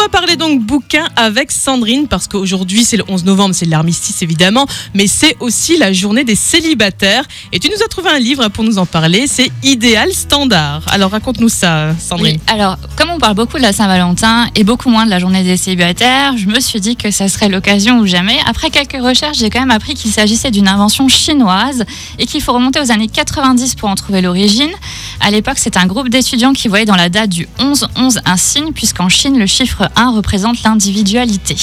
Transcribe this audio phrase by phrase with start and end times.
[0.00, 4.66] va parler donc bouquin avec Sandrine parce qu'aujourd'hui c'est le 11 novembre, c'est l'armistice évidemment,
[4.94, 7.24] mais c'est aussi la journée des célibataires.
[7.52, 10.82] Et tu nous as trouvé un livre pour nous en parler, c'est Idéal Standard.
[10.88, 12.38] Alors raconte-nous ça, Sandrine.
[12.46, 15.58] Alors comme on parle beaucoup de la Saint-Valentin et beaucoup moins de la journée des
[15.58, 18.38] célibataires, je me suis dit que ça serait l'occasion ou jamais.
[18.46, 21.84] Après quelques recherches, j'ai quand même appris qu'il s'agissait d'une invention chinoise
[22.18, 24.70] et qu'il faut remonter aux années 90 pour en trouver l'origine.
[25.20, 28.72] À l'époque, c'est un groupe d'étudiants qui voyaient dans la date du 11-11 un signe,
[28.72, 31.56] puisqu'en Chine, le chiffre 1 représente l'individualité.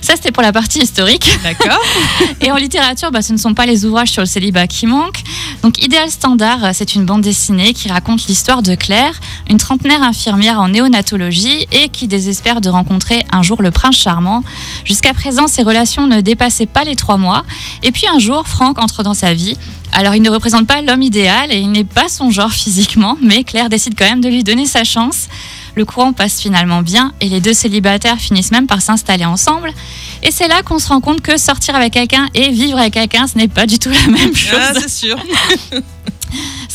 [0.00, 1.38] Ça, c'était pour la partie historique.
[1.42, 1.80] D'accord.
[2.40, 5.22] Et en littérature, bah, ce ne sont pas les ouvrages sur le célibat qui manquent.
[5.62, 9.20] Donc, Idéal Standard, c'est une bande dessinée qui raconte l'histoire de Claire,
[9.50, 14.42] une trentenaire infirmière en néonatologie et qui désespère de rencontrer un jour le prince charmant.
[14.84, 17.44] Jusqu'à présent, ses relations ne dépassaient pas les trois mois.
[17.82, 19.56] Et puis un jour, Franck entre dans sa vie.
[19.98, 23.44] Alors, il ne représente pas l'homme idéal et il n'est pas son genre physiquement, mais
[23.44, 25.26] Claire décide quand même de lui donner sa chance.
[25.74, 29.72] Le courant passe finalement bien et les deux célibataires finissent même par s'installer ensemble.
[30.22, 33.26] Et c'est là qu'on se rend compte que sortir avec quelqu'un et vivre avec quelqu'un,
[33.26, 34.58] ce n'est pas du tout la même chose.
[34.60, 35.16] Ah, c'est sûr.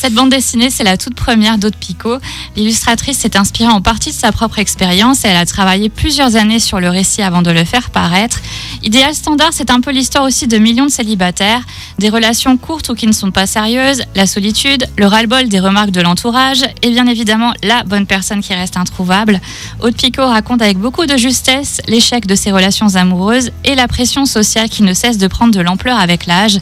[0.02, 2.18] Cette bande dessinée, c'est la toute première d'Aude Picot.
[2.56, 6.58] L'illustratrice s'est inspirée en partie de sa propre expérience et elle a travaillé plusieurs années
[6.58, 8.40] sur le récit avant de le faire paraître.
[8.82, 11.62] Idéal Standard, c'est un peu l'histoire aussi de millions de célibataires,
[12.00, 15.92] des relations courtes ou qui ne sont pas sérieuses, la solitude, le ras-le-bol des remarques
[15.92, 19.40] de l'entourage et bien évidemment la bonne personne qui reste introuvable.
[19.78, 24.26] Aude Picot raconte avec beaucoup de justesse l'échec de ses relations amoureuses et la pression
[24.26, 26.58] sociale qui ne cesse de prendre de l'ampleur avec l'âge.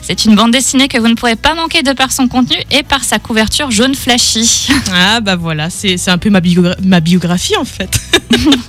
[0.00, 3.04] C'est une bande dessinée que vous ne pourrez pas manquer de par son contenu par
[3.04, 4.68] sa couverture jaune flashy.
[4.92, 8.00] Ah bah voilà, c'est un peu ma, biogra ma, biographie en fait.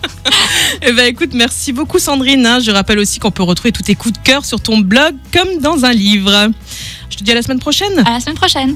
[0.81, 2.45] eh ben écoute, merci beaucoup Sandrine.
[2.45, 2.59] Hein.
[2.59, 5.59] Je rappelle aussi qu'on peut retrouver tous tes coups de cœur sur ton blog comme
[5.61, 6.49] dans un livre.
[7.09, 7.99] Je te dis à la semaine prochaine.
[8.05, 8.75] À la semaine prochaine.